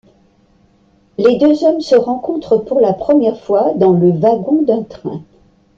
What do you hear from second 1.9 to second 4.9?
rencontrent pour la première fois dans le wagon d'un